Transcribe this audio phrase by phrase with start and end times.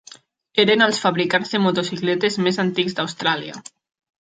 [0.63, 3.63] Eren els fabricants de motocicletes més antics d'Austràlia.